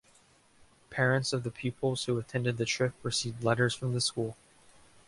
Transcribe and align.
Parents 0.89 1.31
of 1.31 1.43
the 1.43 1.51
pupils 1.51 2.05
who 2.05 2.17
attended 2.17 2.57
the 2.57 2.65
trip 2.65 2.95
received 3.03 3.43
letters 3.43 3.75
from 3.75 3.93
the 3.93 4.01
school. 4.01 4.35